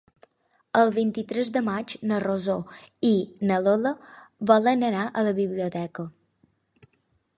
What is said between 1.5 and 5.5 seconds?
de maig na Rosó i na Lola volen anar a la